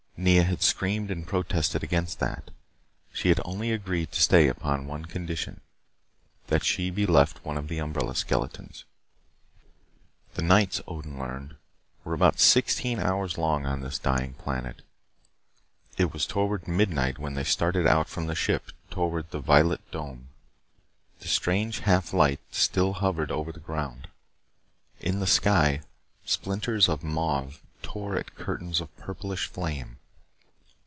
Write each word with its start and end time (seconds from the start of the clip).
Nea 0.23 0.43
had 0.43 0.61
screamed 0.61 1.09
and 1.09 1.25
protested 1.25 1.81
against 1.83 2.19
that. 2.19 2.51
She 3.11 3.29
had 3.29 3.41
only 3.43 3.71
agreed 3.71 4.11
to 4.11 4.21
stay 4.21 4.47
upon 4.47 4.85
one 4.85 5.05
condition: 5.05 5.61
That 6.45 6.63
she 6.63 6.91
be 6.91 7.07
left 7.07 7.43
one 7.43 7.57
of 7.57 7.67
the 7.69 7.79
umbrella 7.79 8.13
skeletons. 8.13 8.85
The 10.35 10.43
nights, 10.43 10.79
Odin 10.87 11.17
learned, 11.17 11.55
were 12.03 12.13
about 12.13 12.39
sixteen 12.39 12.99
hours 12.99 13.39
long 13.39 13.65
on 13.65 13.81
this 13.81 13.97
dying 13.97 14.33
planet. 14.35 14.83
It 15.97 16.13
was 16.13 16.27
toward 16.27 16.67
midnight 16.67 17.17
when 17.17 17.33
they 17.33 17.43
started 17.43 17.87
out 17.87 18.07
from 18.07 18.27
the 18.27 18.35
ship 18.35 18.69
toward 18.91 19.31
the 19.31 19.39
violet 19.39 19.81
dome. 19.89 20.27
The 21.21 21.29
strange 21.29 21.79
half 21.79 22.13
light 22.13 22.41
still 22.51 22.93
hovered 22.93 23.31
over 23.31 23.51
the 23.51 23.59
ground. 23.59 24.07
In 24.99 25.19
the 25.19 25.25
sky, 25.25 25.81
splinters 26.27 26.87
of 26.87 27.01
mauve 27.01 27.63
tore 27.81 28.15
at 28.17 28.35
curtains 28.35 28.79
of 28.79 28.95
purplish 28.97 29.47
flame. 29.47 29.97